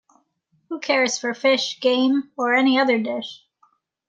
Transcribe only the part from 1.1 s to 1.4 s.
for